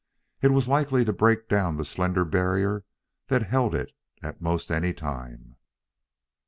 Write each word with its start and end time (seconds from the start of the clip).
It 0.41 0.47
was 0.49 0.67
likely 0.67 1.05
to 1.05 1.13
break 1.13 1.47
down 1.47 1.77
the 1.77 1.85
slender 1.85 2.25
barrier 2.25 2.83
that 3.27 3.43
held 3.49 3.75
it 3.75 3.91
at 4.23 4.37
almost 4.41 4.71
any 4.71 4.93
time. 4.93 5.57